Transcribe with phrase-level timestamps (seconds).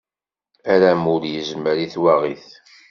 [0.73, 2.47] Aramul yezmer i twaɣit.